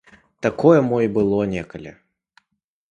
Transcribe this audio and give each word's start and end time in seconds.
Такое 0.45 0.79
мо 0.87 0.97
і 1.07 1.11
было 1.19 1.41
некалі. 1.55 1.91